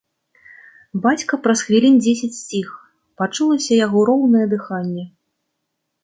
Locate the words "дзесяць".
2.05-2.37